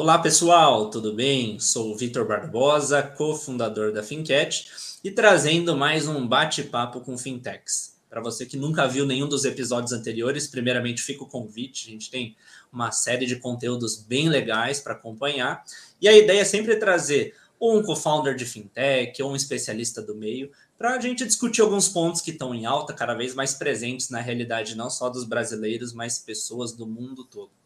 [0.00, 1.58] Olá pessoal, tudo bem?
[1.58, 4.70] Sou o Vitor Barbosa, cofundador da Fincat
[5.02, 7.96] e trazendo mais um bate-papo com fintechs.
[8.08, 11.88] Para você que nunca viu nenhum dos episódios anteriores, primeiramente fica o convite.
[11.88, 12.36] A gente tem
[12.72, 15.64] uma série de conteúdos bem legais para acompanhar.
[16.00, 20.14] E a ideia é sempre trazer ou um co-founder de fintech ou um especialista do
[20.14, 24.10] meio para a gente discutir alguns pontos que estão em alta, cada vez mais presentes
[24.10, 27.57] na realidade não só dos brasileiros, mas pessoas do mundo todo.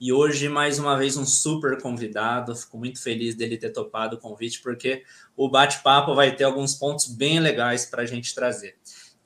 [0.00, 2.54] E hoje, mais uma vez, um super convidado.
[2.54, 5.04] Fico muito feliz dele ter topado o convite, porque
[5.36, 8.76] o bate-papo vai ter alguns pontos bem legais para a gente trazer.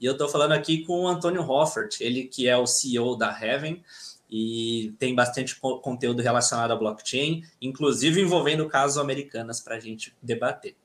[0.01, 3.31] E eu estou falando aqui com o Antônio Hoffert, ele que é o CEO da
[3.31, 3.83] Heaven
[4.31, 10.77] e tem bastante conteúdo relacionado à blockchain, inclusive envolvendo casos americanos para a gente debater.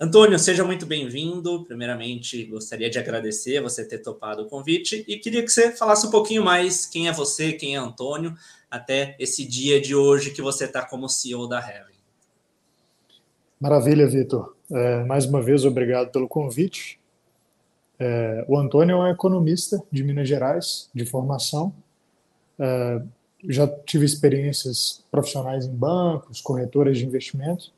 [0.00, 1.64] Antônio, seja muito bem-vindo.
[1.64, 6.10] Primeiramente, gostaria de agradecer você ter topado o convite e queria que você falasse um
[6.10, 8.32] pouquinho mais quem é você, quem é Antônio,
[8.70, 11.96] até esse dia de hoje que você está como CEO da Heaven.
[13.60, 14.54] Maravilha, Vitor.
[14.70, 17.00] É, mais uma vez, obrigado pelo convite.
[17.98, 21.74] É, o Antônio é um economista de Minas Gerais, de formação.
[22.56, 23.02] É,
[23.48, 27.76] já tive experiências profissionais em bancos, corretoras de investimentos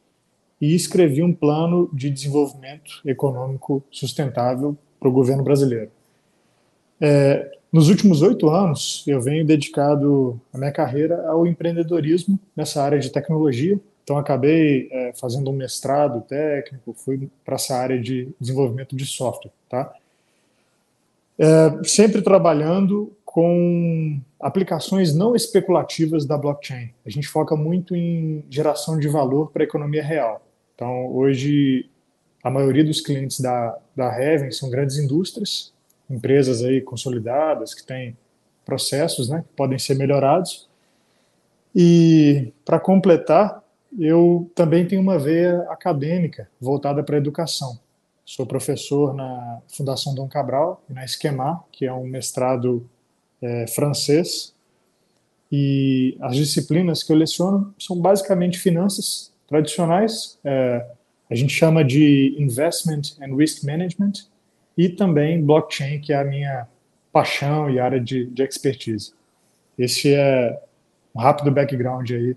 [0.61, 5.91] e escrevi um plano de desenvolvimento econômico sustentável para o governo brasileiro.
[7.01, 12.99] É, nos últimos oito anos, eu venho dedicado a minha carreira ao empreendedorismo nessa área
[12.99, 13.81] de tecnologia.
[14.05, 19.53] Então, acabei é, fazendo um mestrado técnico, fui para essa área de desenvolvimento de software,
[19.69, 19.95] tá?
[21.39, 26.91] É, sempre trabalhando com aplicações não especulativas da blockchain.
[27.07, 30.43] A gente foca muito em geração de valor para a economia real.
[30.81, 31.91] Então, hoje,
[32.43, 35.75] a maioria dos clientes da, da Heaven são grandes indústrias,
[36.09, 38.17] empresas aí consolidadas, que têm
[38.65, 40.71] processos né, que podem ser melhorados.
[41.77, 43.63] E, para completar,
[43.99, 47.79] eu também tenho uma veia acadêmica voltada para a educação.
[48.25, 52.89] Sou professor na Fundação Dom Cabral e na Esquemar, que é um mestrado
[53.43, 54.55] é, francês.
[55.53, 60.87] E as disciplinas que eu leciono são basicamente finanças tradicionais, é,
[61.29, 64.13] a gente chama de Investment and Risk Management,
[64.79, 66.67] e também blockchain, que é a minha
[67.13, 69.13] paixão e área de, de expertise.
[69.77, 70.59] Esse é
[71.15, 72.37] um rápido background aí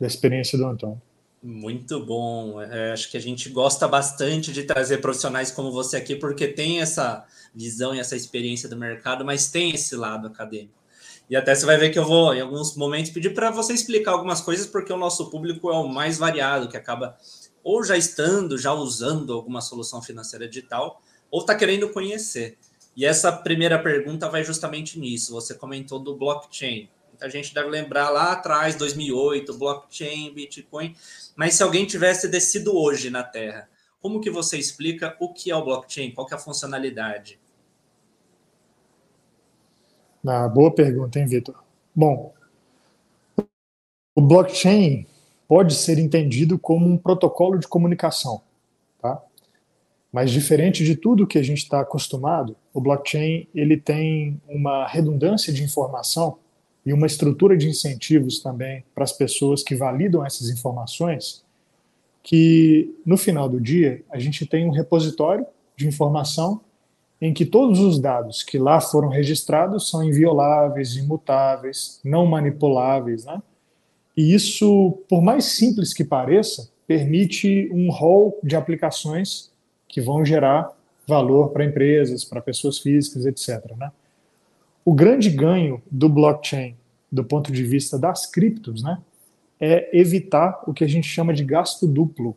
[0.00, 1.02] da experiência do Antônio.
[1.42, 2.62] Muito bom.
[2.62, 6.80] É, acho que a gente gosta bastante de trazer profissionais como você aqui, porque tem
[6.80, 10.81] essa visão e essa experiência do mercado, mas tem esse lado acadêmico.
[11.28, 14.12] E até você vai ver que eu vou, em alguns momentos, pedir para você explicar
[14.12, 17.16] algumas coisas, porque o nosso público é o mais variado, que acaba
[17.64, 21.00] ou já estando, já usando alguma solução financeira digital,
[21.30, 22.58] ou está querendo conhecer.
[22.94, 25.32] E essa primeira pergunta vai justamente nisso.
[25.32, 26.88] Você comentou do blockchain
[27.22, 30.94] a gente deve lembrar lá atrás, 2008, blockchain, Bitcoin.
[31.36, 33.68] Mas se alguém tivesse descido hoje na Terra,
[34.00, 36.10] como que você explica o que é o blockchain?
[36.10, 37.40] Qual é a funcionalidade?
[40.26, 41.54] Ah, boa pergunta, hein, Vitor?
[41.94, 42.32] Bom,
[44.14, 45.06] o blockchain
[45.48, 48.40] pode ser entendido como um protocolo de comunicação,
[49.00, 49.20] tá?
[50.12, 55.52] Mas diferente de tudo que a gente está acostumado, o blockchain ele tem uma redundância
[55.52, 56.38] de informação
[56.86, 61.44] e uma estrutura de incentivos também para as pessoas que validam essas informações,
[62.22, 65.44] que no final do dia a gente tem um repositório
[65.76, 66.60] de informação
[67.22, 73.40] em que todos os dados que lá foram registrados são invioláveis, imutáveis, não manipuláveis, né?
[74.16, 79.52] E isso, por mais simples que pareça, permite um rol de aplicações
[79.88, 83.70] que vão gerar valor para empresas, para pessoas físicas, etc.
[83.76, 83.92] Né?
[84.84, 86.74] O grande ganho do blockchain,
[87.10, 88.98] do ponto de vista das criptos, né,
[89.60, 92.36] é evitar o que a gente chama de gasto duplo.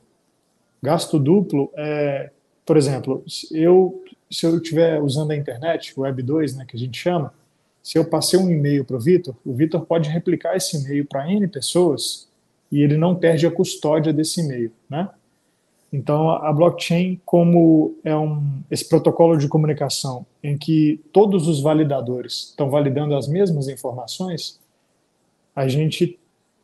[0.81, 2.29] Gasto duplo é,
[2.65, 4.03] por exemplo, eu,
[4.35, 7.33] se eu estiver usando a internet, o Web 2, né, que a gente chama,
[7.81, 11.31] se eu passei um e-mail para o Vitor, o Vitor pode replicar esse e-mail para
[11.31, 12.27] N pessoas
[12.71, 15.09] e ele não perde a custódia desse e-mail, né?
[15.93, 22.49] Então, a blockchain, como é um, esse protocolo de comunicação em que todos os validadores
[22.49, 24.59] estão validando as mesmas informações,
[25.55, 26.19] a gente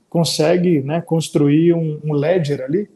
[0.10, 2.90] consegue né, construir um, um ledger ali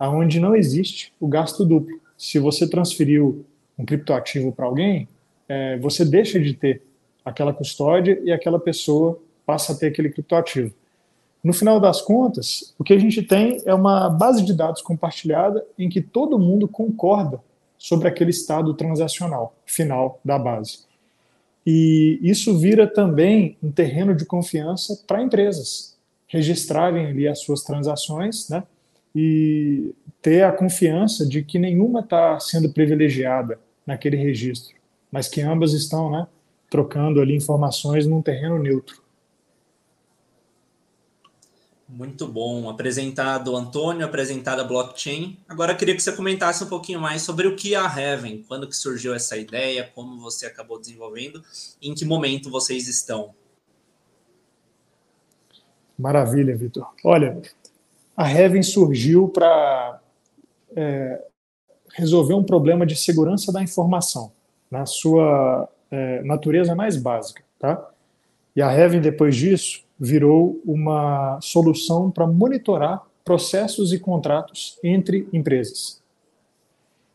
[0.00, 2.00] onde não existe o gasto duplo.
[2.18, 3.44] Se você transferiu
[3.78, 5.08] um criptoativo para alguém,
[5.48, 6.82] é, você deixa de ter
[7.24, 10.72] aquela custódia e aquela pessoa passa a ter aquele criptoativo.
[11.42, 15.64] No final das contas, o que a gente tem é uma base de dados compartilhada
[15.78, 17.40] em que todo mundo concorda
[17.78, 20.80] sobre aquele estado transacional final da base.
[21.64, 25.94] E isso vira também um terreno de confiança para empresas.
[26.28, 28.64] registrarem ali as suas transações, né?
[29.14, 34.74] E ter a confiança de que nenhuma está sendo privilegiada naquele registro,
[35.10, 36.26] mas que ambas estão, né,
[36.68, 39.00] trocando ali informações num terreno neutro.
[41.88, 42.68] Muito bom.
[42.68, 45.38] Apresentado Antônio, apresentada a blockchain.
[45.48, 48.44] Agora eu queria que você comentasse um pouquinho mais sobre o que é a Heaven,
[48.48, 51.42] quando que surgiu essa ideia, como você acabou desenvolvendo,
[51.80, 53.32] em que momento vocês estão.
[55.96, 56.92] Maravilha, Vitor.
[57.04, 57.40] Olha,
[58.16, 60.00] a Heaven surgiu para
[60.74, 61.24] é,
[61.96, 64.30] resolver um problema de segurança da informação,
[64.70, 67.42] na sua é, natureza mais básica.
[67.58, 67.90] Tá?
[68.54, 76.02] E a Heaven, depois disso, virou uma solução para monitorar processos e contratos entre empresas.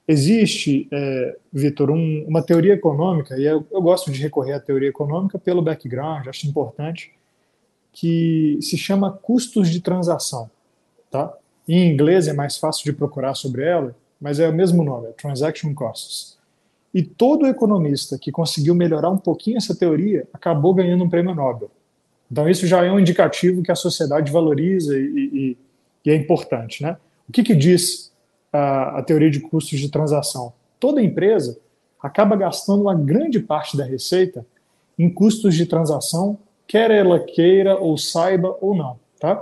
[0.08, 4.90] Existe, é, Vitor, um, uma teoria econômica, e eu, eu, gosto de recorrer à teoria
[4.90, 7.14] econômica pelo background, acho importante,
[7.94, 10.50] que se chama custos de transação.
[11.10, 11.32] Tá?
[11.68, 15.12] Em inglês é mais fácil de procurar sobre ela, mas é o mesmo nome, é
[15.12, 16.38] Transaction Costs.
[16.94, 21.72] E todo economista que conseguiu melhorar um pouquinho essa teoria acabou ganhando um prêmio Nobel.
[22.32, 25.58] Então, isso já é um indicativo que a sociedade valoriza e, e,
[26.06, 26.84] e é importante.
[26.84, 26.96] Né?
[27.28, 28.12] O que, que diz
[28.54, 30.54] a, a, teoria de custos de transação?
[30.80, 31.58] Toda empresa
[32.02, 34.46] acaba gastando uma grande parte da receita
[34.98, 39.00] em custos de transação, quer ela queira ou saiba ou não.
[39.20, 39.42] Tá?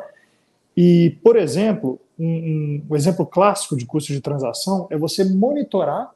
[0.76, 6.12] E, por exemplo, um, um exemplo clássico de custo de transação é você monitorar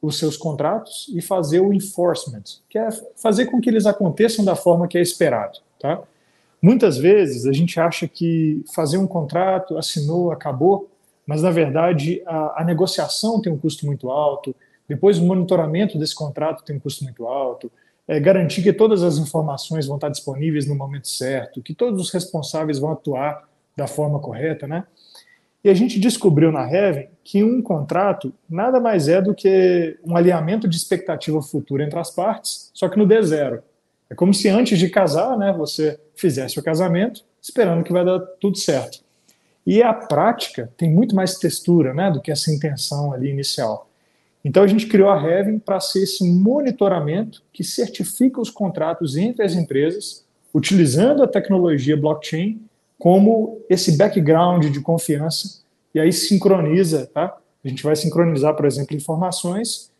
[0.00, 4.54] os seus contratos e fazer o enforcement, que é fazer com que eles aconteçam da
[4.54, 5.58] forma que é esperado.
[5.80, 6.00] Tá?
[6.62, 10.88] Muitas vezes a gente acha que fazer um contrato, assinou, acabou,
[11.26, 14.54] mas na verdade a, a negociação tem um custo muito alto,
[14.88, 17.70] depois o monitoramento desse contrato tem um custo muito alto,
[18.06, 22.10] é, garantir que todas as informações vão estar disponíveis no momento certo, que todos os
[22.10, 24.84] responsáveis vão atuar da forma correta, né?
[25.66, 30.16] E a gente descobriu na Heaven que um contrato nada mais é do que um
[30.16, 33.62] alinhamento de expectativa futura entre as partes, só que no D0.
[34.08, 38.20] É como se antes de casar, né, você fizesse o casamento esperando que vai dar
[38.40, 39.00] tudo certo.
[39.66, 43.90] E a prática tem muito mais textura né, do que essa intenção ali inicial.
[44.44, 49.44] Então a gente criou a Heaven para ser esse monitoramento que certifica os contratos entre
[49.44, 50.24] as empresas,
[50.54, 52.60] utilizando a tecnologia blockchain
[52.98, 55.60] como esse background de confiança,
[55.94, 57.36] e aí sincroniza, tá?
[57.64, 59.90] A gente vai sincronizar, por exemplo, informações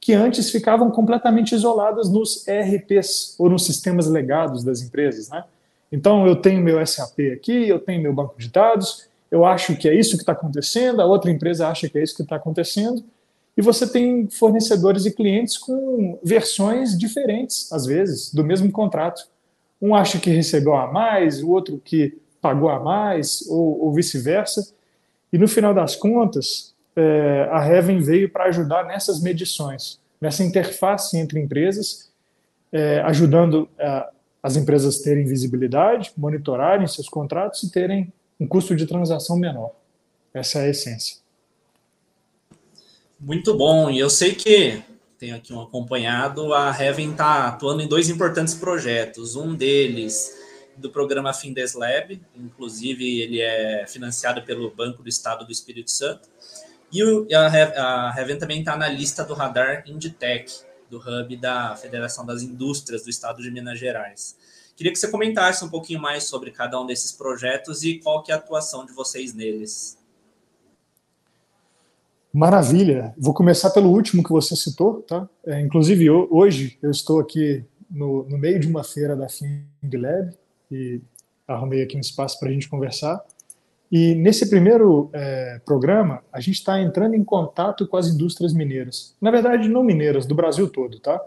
[0.00, 5.44] que antes ficavam completamente isoladas nos ERPs ou nos sistemas legados das empresas, né?
[5.90, 9.88] Então, eu tenho meu SAP aqui, eu tenho meu banco de dados, eu acho que
[9.88, 13.02] é isso que está acontecendo, a outra empresa acha que é isso que está acontecendo,
[13.56, 19.26] e você tem fornecedores e clientes com versões diferentes, às vezes, do mesmo contrato.
[19.82, 24.72] Um acha que recebeu a mais, o outro que pagou a mais, ou, ou vice-versa.
[25.32, 31.16] E no final das contas, é, a Heaven veio para ajudar nessas medições, nessa interface
[31.16, 32.10] entre empresas,
[32.72, 34.08] é, ajudando é,
[34.42, 39.72] as empresas terem visibilidade, monitorarem seus contratos e terem um custo de transação menor.
[40.32, 41.18] Essa é a essência.
[43.18, 43.90] Muito bom.
[43.90, 44.80] E eu sei que
[45.18, 49.34] tenho aqui um acompanhado, a Heaven está atuando em dois importantes projetos.
[49.34, 50.37] Um deles
[50.78, 56.28] do programa Findes Lab, inclusive ele é financiado pelo Banco do Estado do Espírito Santo.
[56.90, 57.02] E
[57.34, 60.52] a, Heaven também está na lista do radar Inditec,
[60.88, 64.36] do Hub da Federação das Indústrias do Estado de Minas Gerais.
[64.74, 68.30] Queria que você comentasse um pouquinho mais sobre cada um desses projetos e qual que
[68.30, 69.98] é a atuação de vocês neles.
[72.32, 73.12] Maravilha.
[73.18, 75.28] Vou começar pelo último que você citou, tá?
[75.44, 80.32] É, inclusive, hoje eu estou aqui no, no meio de uma feira da FindLab,
[80.70, 81.00] e
[81.46, 83.24] arrumei aqui um espaço para a gente conversar.
[83.90, 89.14] E nesse primeiro é, programa, a gente está entrando em contato com as indústrias mineiras.
[89.20, 91.18] Na verdade, não mineiras, do Brasil todo, tá?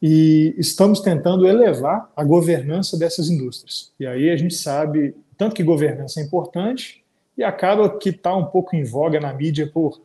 [0.00, 3.92] E estamos tentando elevar a governança dessas indústrias.
[3.98, 7.02] E aí a gente sabe tanto que governança é importante
[7.36, 10.00] e acaba que está um pouco em voga na mídia por,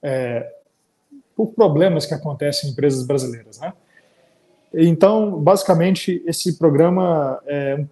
[0.00, 0.52] é,
[1.34, 3.72] por problemas que acontecem em empresas brasileiras, né?
[4.74, 7.84] Então, basicamente, esse programa é,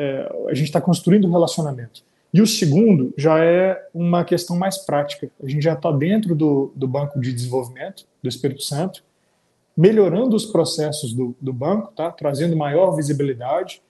[0.00, 2.02] é, a gente está construindo um relacionamento.
[2.32, 5.30] E o segundo já é uma questão mais prática.
[5.42, 9.04] A gente já está dentro do, do Banco de Desenvolvimento do Espírito Santo,
[9.76, 12.10] melhorando os processos do, do banco, tá?
[12.10, 13.82] trazendo maior visibilidade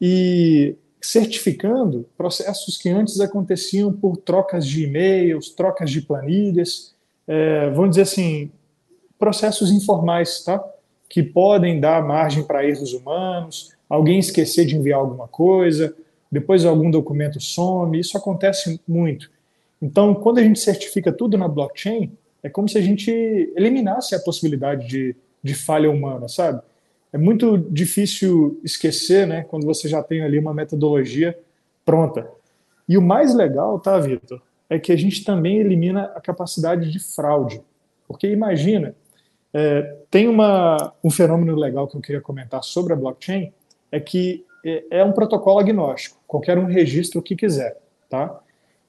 [0.00, 6.94] e certificando processos que antes aconteciam por trocas de e-mails, trocas de planilhas,
[7.28, 8.50] é, vamos dizer assim,
[9.18, 10.64] processos informais, tá?
[11.08, 15.94] que podem dar margem para erros humanos, alguém esquecer de enviar alguma coisa,
[16.30, 19.30] depois algum documento some, isso acontece muito.
[19.80, 22.12] Então, quando a gente certifica tudo na blockchain,
[22.42, 23.10] é como se a gente
[23.56, 26.60] eliminasse a possibilidade de, de falha humana, sabe?
[27.12, 31.38] É muito difícil esquecer, né, quando você já tem ali uma metodologia
[31.84, 32.28] pronta.
[32.88, 36.98] E o mais legal, tá, Vitor, é que a gente também elimina a capacidade de
[36.98, 37.60] fraude.
[38.08, 38.94] Porque imagina,
[39.52, 43.52] é, tem uma, um fenômeno legal que eu queria comentar sobre a blockchain,
[43.94, 47.78] é que é, é um protocolo agnóstico, qualquer um registra o que quiser,
[48.10, 48.40] tá?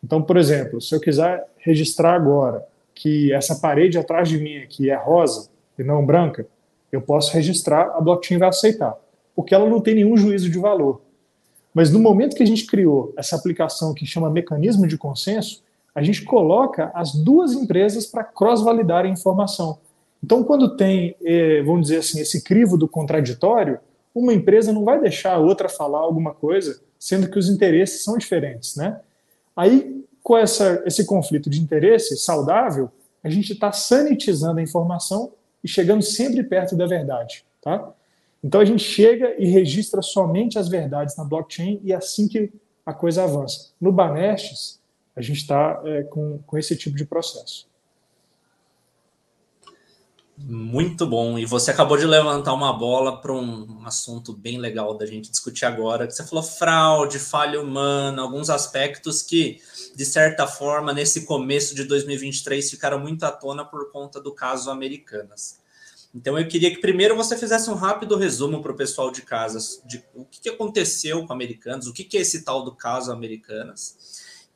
[0.03, 4.89] Então, por exemplo, se eu quiser registrar agora que essa parede atrás de mim aqui
[4.89, 5.47] é rosa
[5.77, 6.47] e não branca,
[6.91, 8.97] eu posso registrar, a blockchain vai aceitar,
[9.35, 11.01] porque ela não tem nenhum juízo de valor.
[11.71, 15.62] Mas no momento que a gente criou essa aplicação que chama mecanismo de consenso,
[15.93, 19.77] a gente coloca as duas empresas para cross-validar a informação.
[20.24, 23.79] Então, quando tem, eh, vamos dizer assim, esse crivo do contraditório,
[24.15, 28.17] uma empresa não vai deixar a outra falar alguma coisa, sendo que os interesses são
[28.17, 29.01] diferentes, né?
[29.53, 32.89] Aí, com essa, esse conflito de interesse saudável,
[33.22, 37.93] a gente está sanitizando a informação e chegando sempre perto da verdade, tá?
[38.43, 42.53] Então a gente chega e registra somente as verdades na blockchain e é assim que
[42.86, 43.72] a coisa avança.
[43.81, 44.79] No Banestes,
[45.15, 47.67] a gente está é, com, com esse tipo de processo.
[50.38, 51.39] Muito bom.
[51.39, 55.65] E você acabou de levantar uma bola para um, assunto bem legal da gente discutir
[55.65, 56.06] agora.
[56.06, 59.62] Que você falou fraude, falha humana, alguns aspectos que,
[59.96, 64.70] de certa forma, nesse começo de 2023 ficaram muito à tona por conta do caso
[64.70, 65.63] Americanas.
[66.13, 69.60] Então eu queria que primeiro você fizesse um rápido resumo para o pessoal de casa
[69.86, 73.98] de o que, aconteceu com Americanas, o que é esse tal do caso Americanas,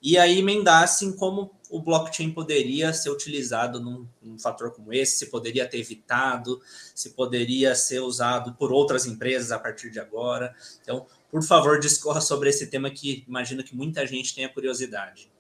[0.02, 5.26] e aí emendassem como o blockchain poderia ser utilizado num, num, fator como esse, se
[5.28, 6.60] poderia ter evitado,
[6.96, 10.56] se poderia ser usado por outras empresas a partir de agora.
[10.82, 15.32] Então, por favor, discorra sobre esse tema que imagino que muita gente tenha curiosidade.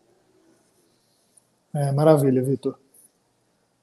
[1.73, 2.77] É, maravilha, Vitor.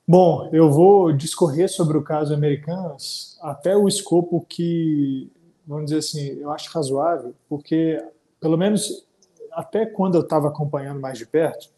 [0.06, 5.32] Bom, eu vou discorrer sobre o caso Americanas até o escopo que,
[5.66, 8.00] vamos dizer assim, eu acho razoável, porque,
[8.40, 9.05] pelo menos
[9.56, 11.70] até quando eu estava acompanhando mais de perto,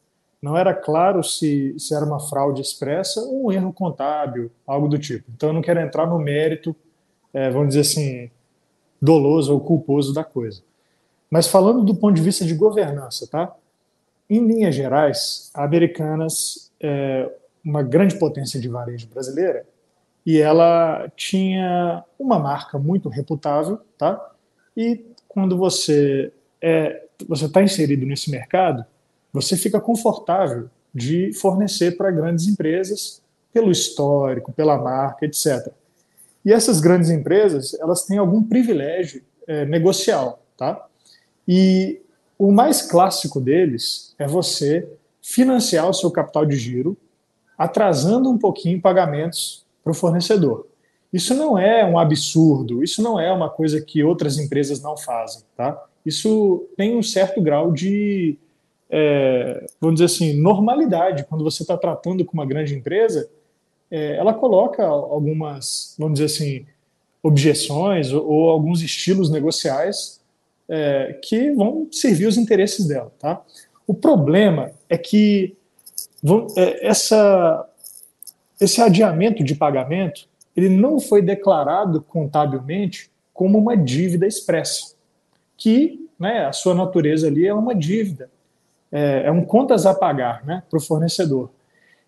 [0.42, 4.98] não era claro se, se era uma fraude expressa ou um erro contábil, algo do
[4.98, 5.30] tipo.
[5.34, 6.74] Então, eu não quero entrar no mérito,
[7.32, 8.30] é, vamos dizer assim,
[9.00, 10.62] doloso ou culposo da coisa.
[11.30, 13.54] Mas falando do ponto de vista de governança, tá?
[14.28, 17.30] Em linhas gerais, a Americanas é
[17.64, 19.66] uma grande potência de varejo brasileira
[20.24, 24.32] e ela tinha uma marca muito reputável, tá?
[24.76, 28.84] E quando você é você está inserido nesse mercado,
[29.32, 33.22] você fica confortável de fornecer para grandes empresas
[33.52, 35.68] pelo histórico, pela marca, etc.
[36.44, 40.86] E essas grandes empresas, elas têm algum privilégio é, negocial, tá?
[41.46, 42.00] E
[42.38, 44.88] o mais clássico deles é você
[45.22, 46.96] financiar o seu capital de giro,
[47.56, 50.66] atrasando um pouquinho pagamentos para o fornecedor.
[51.12, 55.42] Isso não é um absurdo, isso não é uma coisa que outras empresas não fazem,
[55.56, 55.82] tá?
[56.04, 58.38] Isso tem um certo grau de
[58.90, 61.24] é, vamos dizer assim, normalidade.
[61.24, 63.28] Quando você está tratando com uma grande empresa,
[63.90, 66.66] é, ela coloca algumas, vamos dizer assim,
[67.22, 70.20] objeções ou, ou alguns estilos negociais
[70.68, 73.12] é, que vão servir os interesses dela.
[73.18, 73.42] Tá?
[73.86, 75.56] O problema é que
[76.56, 77.66] é, essa,
[78.60, 84.96] esse adiamento de pagamento ele não foi declarado contabilmente como uma dívida expressa,
[85.56, 88.28] que né, a sua natureza ali é uma dívida
[88.90, 91.50] é, é um contas a pagar né, para o fornecedor.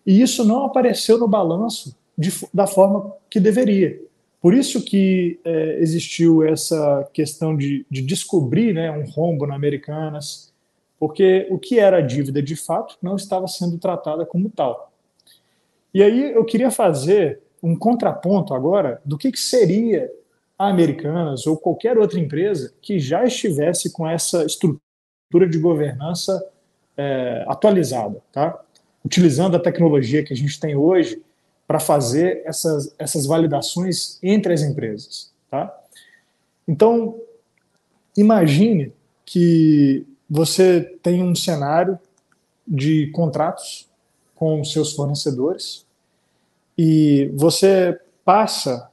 [0.05, 4.01] E isso não apareceu no balanço de, da forma que deveria.
[4.41, 10.51] Por isso que é, existiu essa questão de, de descobrir né, um rombo na Americanas,
[10.99, 14.91] porque o que era dívida de fato não estava sendo tratada como tal.
[15.93, 20.11] E aí eu queria fazer um contraponto agora do que, que seria
[20.57, 26.43] a Americanas ou qualquer outra empresa que já estivesse com essa estrutura de governança
[26.97, 28.59] é, atualizada, tá?
[29.03, 31.21] utilizando a tecnologia que a gente tem hoje
[31.67, 35.31] para fazer essas, essas validações entre as empresas.
[35.49, 35.73] Tá?
[36.67, 37.19] Então,
[38.15, 38.93] imagine
[39.25, 41.97] que você tem um cenário
[42.67, 43.89] de contratos
[44.35, 45.85] com seus fornecedores
[46.83, 48.89] e você passa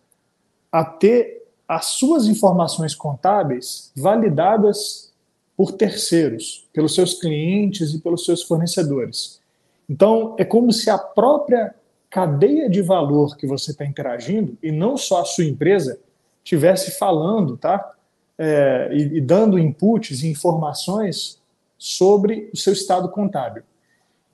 [0.71, 5.11] a ter as suas informações contábeis validadas
[5.57, 9.41] por terceiros, pelos seus clientes e pelos seus fornecedores.
[9.89, 11.75] Então, é como se a própria
[12.11, 15.99] cadeia de valor que você está interagindo, e não só a sua empresa,
[16.45, 17.95] tivesse falando, tá?
[18.39, 21.41] é, e, e dando inputs e informações
[21.79, 23.63] sobre o seu estado contábil.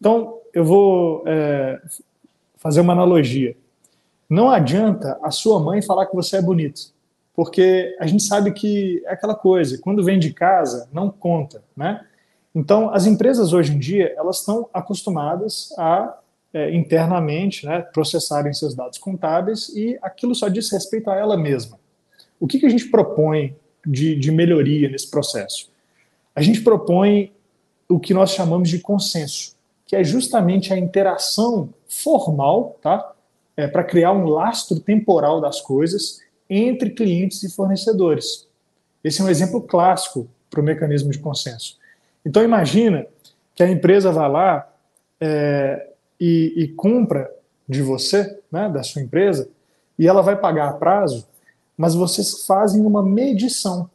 [0.00, 1.80] Então, eu vou é,
[2.64, 3.54] fazer uma analogia.
[4.28, 6.94] Não adianta a sua mãe falar que você é bonito,
[7.36, 12.00] porque a gente sabe que é aquela coisa, quando vem de casa, não conta, né?
[12.54, 16.18] Então, as empresas hoje em dia, elas estão acostumadas a
[16.54, 21.78] é, internamente né, processarem seus dados contábeis e aquilo só diz respeito a ela mesma.
[22.40, 23.54] O que, que a gente propõe
[23.84, 25.68] de, de melhoria nesse processo?
[26.34, 27.32] A gente propõe
[27.88, 33.12] o que nós chamamos de consenso, que é justamente a interação formal, tá?
[33.56, 36.20] É, para criar um lastro temporal das coisas
[36.50, 38.48] entre clientes e fornecedores.
[39.02, 41.78] Esse é um exemplo clássico para o mecanismo de consenso.
[42.24, 43.06] Então imagina
[43.54, 44.68] que a empresa vai lá
[45.20, 47.30] é, e, e, compra
[47.68, 49.48] de você, né, da sua empresa,
[49.98, 51.26] e ela vai pagar a prazo,
[51.76, 53.88] mas vocês fazem uma medição.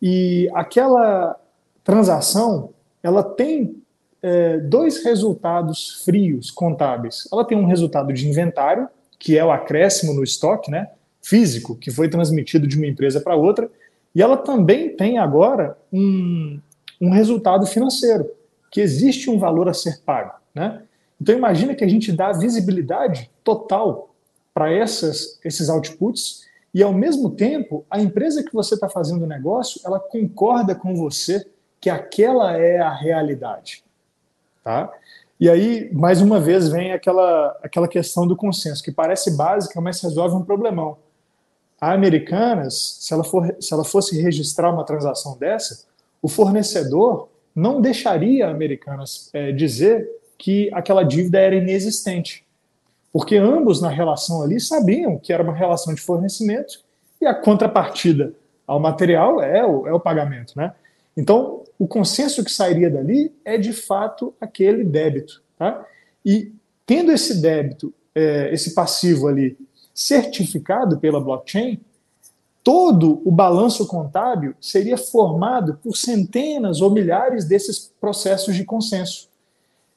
[0.00, 1.38] E aquela
[1.84, 2.70] transação,
[3.02, 3.77] ela tem
[4.22, 7.28] é, dois resultados frios contábeis.
[7.32, 10.88] Ela tem um resultado de inventário, que é o acréscimo no estoque, né,
[11.22, 13.70] físico, que foi transmitido de uma empresa para outra,
[14.14, 16.60] e ela também tem agora um,
[17.00, 18.30] um resultado financeiro,
[18.70, 20.32] que existe um valor a ser pago.
[20.54, 20.82] Né?
[21.20, 24.14] Então imagina que a gente dá visibilidade total
[24.52, 29.80] para esses outputs e ao mesmo tempo a empresa que você está fazendo o negócio
[29.84, 31.46] ela concorda com você
[31.80, 33.84] que aquela é a realidade,
[34.68, 34.92] tá?
[35.40, 40.02] E aí mais uma vez vem aquela aquela questão do consenso que parece básica mas
[40.02, 40.98] resolve um problemão.
[41.80, 45.86] A Americanas, se ela for se ela fosse registrar uma transação dessa,
[46.20, 50.06] o fornecedor não deixaria a Americanas é, dizer
[50.36, 52.44] que aquela dívida era inexistente.
[53.10, 56.80] Porque ambos na relação ali sabiam que era uma relação de fornecimento
[57.20, 58.34] e a contrapartida
[58.66, 60.52] ao material é o, é o pagamento.
[60.54, 60.74] Né?
[61.18, 65.42] Então, o consenso que sairia dali é de fato aquele débito.
[65.58, 65.84] Tá?
[66.24, 66.52] E
[66.86, 69.58] tendo esse débito, é, esse passivo ali
[69.92, 71.80] certificado pela blockchain,
[72.62, 79.28] todo o balanço contábil seria formado por centenas ou milhares desses processos de consenso.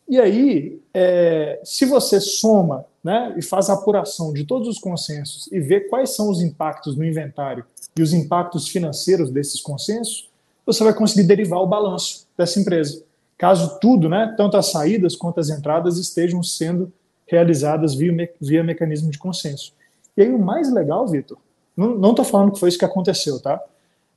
[0.09, 5.47] E aí, é, se você soma né, e faz a apuração de todos os consensos
[5.51, 7.63] e vê quais são os impactos no inventário
[7.95, 10.30] e os impactos financeiros desses consensos,
[10.65, 13.03] você vai conseguir derivar o balanço dessa empresa.
[13.37, 16.91] Caso tudo, né, tanto as saídas quanto as entradas, estejam sendo
[17.27, 19.73] realizadas via, via mecanismo de consenso.
[20.15, 21.37] E aí, o mais legal, Vitor,
[21.75, 23.59] não estou falando que foi isso que aconteceu, tá?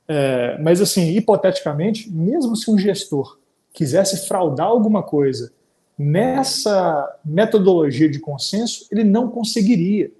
[0.07, 3.39] É, mas, assim, hipoteticamente, mesmo se um gestor
[3.73, 5.51] quisesse fraudar alguma coisa
[5.97, 10.11] nessa metodologia de consenso, ele não conseguiria,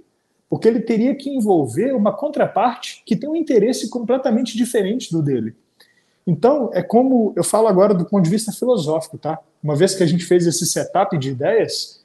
[0.49, 5.53] porque ele teria que envolver uma contraparte que tem um interesse completamente diferente do dele.
[6.27, 9.39] Então, é como eu falo agora do ponto de vista filosófico, tá?
[9.63, 12.03] Uma vez que a gente fez esse setup de ideias,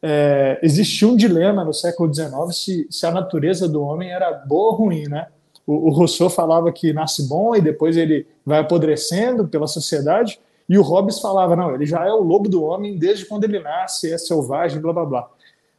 [0.00, 4.70] é, existia um dilema no século XIX se, se, a natureza do homem era boa
[4.70, 5.26] ou ruim, né?
[5.66, 10.78] O, o, Rousseau falava que nasce bom e depois ele vai apodrecendo pela sociedade, e
[10.78, 14.12] o Hobbes falava, não, ele já é o lobo do homem desde quando ele nasce,
[14.12, 15.30] é selvagem, blá blá blá.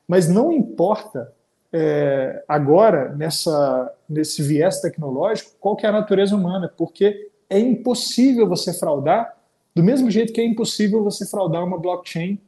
[0.06, 1.32] Mas não importa
[1.72, 8.48] é, agora, nessa, nesse viés tecnológico, qual que é a natureza humana, porque é impossível
[8.48, 9.36] você fraudar,
[9.76, 12.40] do mesmo jeito que é impossível você fraudar uma blockchain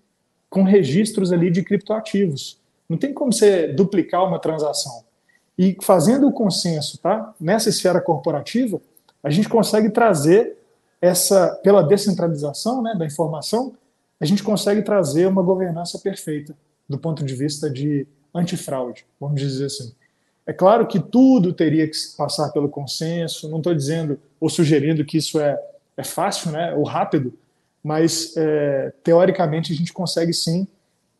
[0.49, 2.59] com registros ali de criptoativos.
[2.87, 5.03] Não tem como você duplicar uma transação.
[5.57, 7.33] E fazendo o consenso, tá?
[7.39, 8.81] Nessa esfera corporativa,
[9.21, 10.57] a gente consegue trazer
[11.01, 13.73] essa, pela descentralização né, da informação,
[14.19, 16.55] a gente consegue trazer uma governança perfeita
[16.87, 19.93] do ponto de vista de antifraude, vamos dizer assim.
[20.49, 25.15] É claro que tudo teria que passar pelo consenso, não estou dizendo ou sugerindo que
[25.15, 25.55] isso é,
[25.95, 27.37] é fácil né, ou rápido,
[27.83, 30.67] mas é, teoricamente a gente consegue sim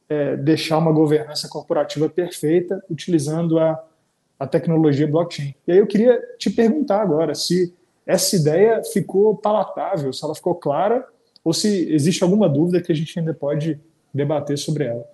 [0.09, 3.79] é, deixar uma governança corporativa perfeita utilizando a,
[4.39, 5.53] a tecnologia blockchain.
[5.67, 7.71] E aí eu queria te perguntar agora se
[8.07, 11.07] essa ideia ficou palatável, se ela ficou clara
[11.43, 13.79] ou se existe alguma dúvida que a gente ainda pode
[14.11, 15.07] debater sobre ela.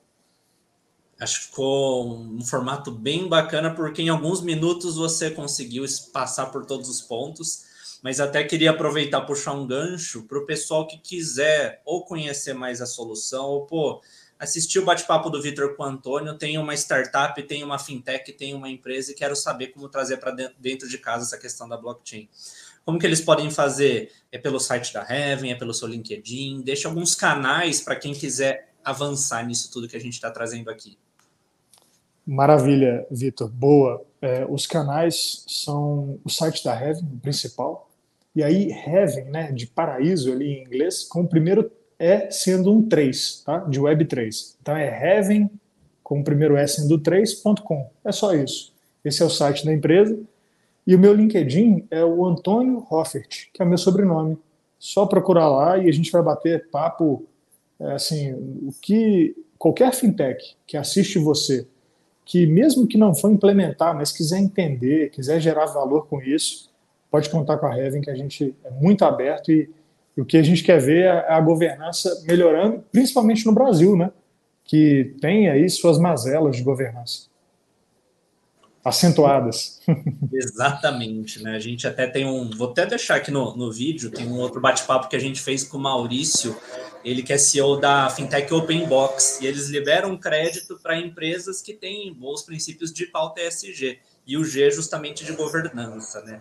[1.19, 6.65] Acho que ficou um formato bem bacana, porque em alguns minutos você conseguiu passar por
[6.65, 7.65] todos os pontos
[8.05, 12.79] mas até queria aproveitar puxar um gancho para o pessoal que quiser ou conhecer mais
[12.79, 13.99] a solução, ou pô,
[14.37, 18.53] assistir o bate-papo do Vitor com o Antônio, tem uma startup, tem uma fintech, tem
[18.53, 22.29] uma empresa e quero saber como trazer para dentro de casa essa questão da blockchain.
[22.85, 24.11] Como que eles podem fazer?
[24.31, 28.71] É pelo site da Heaven, é pelo seu LinkedIn, deixa alguns canais para quem quiser
[28.83, 30.95] avançar nisso tudo que a gente está trazendo aqui.
[32.25, 33.49] Maravilha, Vitor.
[33.49, 34.03] Boa.
[34.21, 37.89] é, os canais são o site da Heaven, o principal,
[38.35, 42.81] e aí Heaven, né, de paraíso ali em inglês, com o primeiro E sendo um
[42.81, 43.59] 3, tá?
[43.59, 44.57] de Web 3.
[44.61, 45.49] Então é Heaven,
[46.03, 47.89] com o primeiro E sendo 3.com.
[48.03, 48.73] É só isso.
[49.03, 50.19] Esse é o site da empresa.
[50.85, 54.37] E o meu LinkedIn é o Antônio Hoffert, que é o meu sobrenome.
[54.77, 57.25] Só procurar lá e a gente vai bater papo,
[57.79, 61.65] é, assim, o que qualquer fintech que assiste você,
[62.25, 66.69] que mesmo que não for implementar, mas quiser entender, quiser gerar valor com isso,
[67.11, 69.69] pode contar com a Heaven, que a gente é muito aberto e,
[70.17, 74.11] e o que a gente quer ver é a governança melhorando, principalmente no Brasil, né?
[74.63, 77.34] Que tem aí suas mazelas de governança
[78.85, 79.81] acentuadas.
[80.31, 81.55] Exatamente, né?
[81.55, 82.51] A gente até tem um.
[82.51, 85.63] Vou até deixar aqui no, no vídeo, tem um outro bate-papo que a gente fez
[85.63, 86.55] com o Maurício,
[87.03, 91.73] ele que é CEO da Fintech Open Box, e eles liberam crédito para empresas que
[91.73, 96.39] têm bons princípios de pauta ESG, e o G justamente de governança, né?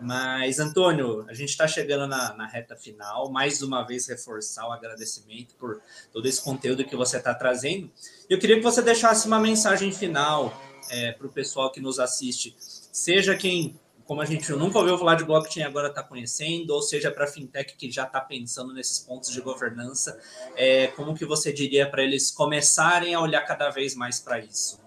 [0.00, 3.30] Mas, Antônio, a gente está chegando na, na, reta final.
[3.32, 5.80] Mais uma vez, reforçar o agradecimento por
[6.12, 7.90] todo esse conteúdo que você está trazendo.
[8.30, 10.54] Eu queria que você deixasse uma mensagem final
[10.90, 15.14] é, para o pessoal que nos assiste, seja quem, como a gente nunca ouviu falar
[15.16, 19.30] de blockchain agora está conhecendo, ou seja para fintech que já está pensando nesses pontos
[19.30, 20.18] de governança,
[20.56, 24.80] é, como que você diria para eles começarem a olhar cada vez mais para isso?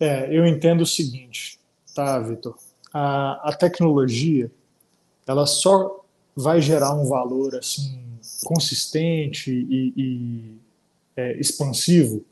[0.00, 1.60] É, eu entendo o seguinte,
[1.94, 2.56] tá, Vitor?
[2.92, 4.50] A, a tecnologia,
[5.26, 8.02] ela só vai gerar um valor assim
[8.44, 10.58] consistente e, e
[11.16, 12.24] é, expansivo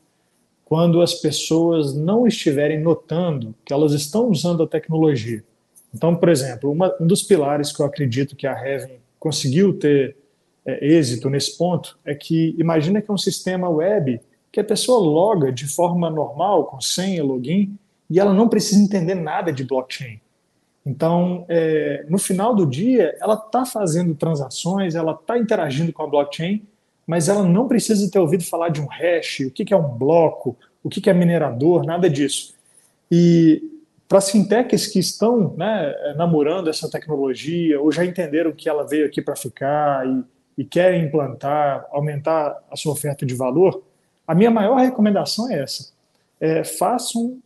[0.71, 5.43] quando as pessoas não estiverem notando que elas estão usando a tecnologia.
[5.93, 10.15] Então, por exemplo, uma, um dos pilares que eu acredito que a Heaven conseguiu ter
[10.65, 14.97] é, êxito nesse ponto é que imagina que é um sistema web que a pessoa
[14.97, 17.77] loga de forma normal, com senha, login,
[18.09, 20.21] e ela não precisa entender nada de blockchain.
[20.85, 26.07] Então, é, no final do dia, ela está fazendo transações, ela está interagindo com a
[26.07, 26.65] blockchain,
[27.05, 30.57] mas ela não precisa ter ouvido falar de um hash, o que é um bloco,
[30.83, 32.53] o que é minerador, nada disso.
[33.11, 33.61] E
[34.07, 39.05] para as fintechs que estão né, namorando essa tecnologia ou já entenderam que ela veio
[39.05, 40.23] aqui para ficar e,
[40.61, 43.83] e querem implantar, aumentar a sua oferta de valor,
[44.27, 45.91] a minha maior recomendação é essa.
[46.39, 47.39] É, façam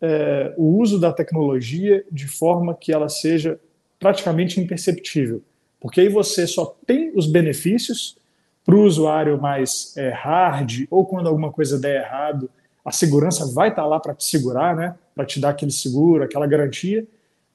[0.00, 3.60] é, o uso da tecnologia de forma que ela seja
[3.98, 5.42] praticamente imperceptível,
[5.78, 8.16] porque aí você só tem os benefícios
[8.64, 12.50] para o usuário mais é, hard, ou quando alguma coisa der errado,
[12.84, 14.94] a segurança vai estar tá lá para te segurar, né?
[15.14, 17.06] para te dar aquele seguro, aquela garantia,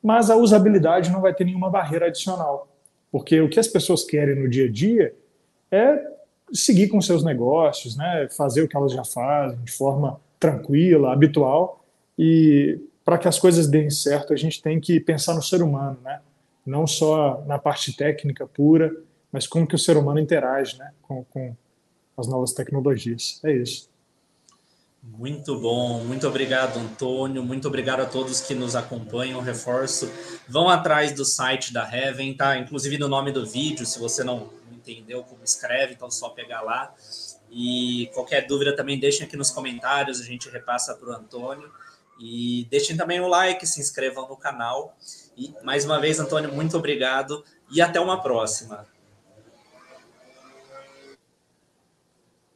[0.02, 2.68] mas a usabilidade não vai ter nenhuma barreira adicional.
[3.12, 5.16] Porque o que as pessoas querem no dia a dia
[5.72, 6.00] é
[6.54, 8.28] seguir com seus negócios, né?
[8.36, 11.84] fazer o que elas já fazem de forma tranquila, habitual.
[12.18, 15.98] E para que as coisas deem certo, a gente tem que pensar no ser humano,
[16.04, 16.20] né?
[16.66, 18.96] não só na parte técnica pura,
[19.36, 21.54] mas como que o ser humano interage né, com, com
[22.16, 23.42] as novas tecnologias.
[23.44, 23.90] É isso.
[25.04, 27.44] Muito bom, muito obrigado, Antônio.
[27.44, 29.42] Muito obrigado a todos que nos acompanham.
[29.42, 30.10] Reforço,
[30.48, 32.58] vão atrás do site da Heaven, tá?
[32.58, 36.96] Inclusive no nome do vídeo, se você não entendeu como escreve, então só pegar lá.
[37.52, 41.70] E qualquer dúvida também deixem aqui nos comentários, a gente repassa para o Antônio.
[42.18, 44.96] E deixem também o like, se inscrevam no canal.
[45.36, 48.95] E mais uma vez, Antônio, muito obrigado e até uma próxima.